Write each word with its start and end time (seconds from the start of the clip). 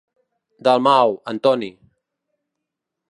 Dalmau, 0.67 1.09
Antoni. 1.31 1.71